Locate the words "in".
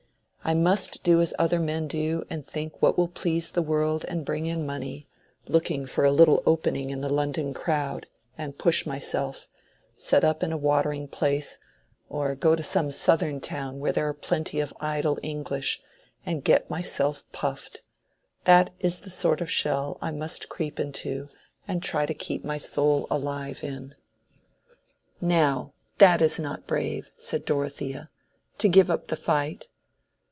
4.47-4.65, 6.89-7.01, 10.41-10.51, 23.63-23.93